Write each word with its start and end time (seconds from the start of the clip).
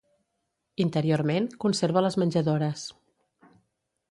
Interiorment 0.85 1.49
conserva 1.67 2.03
les 2.09 2.21
menjadores. 2.25 2.89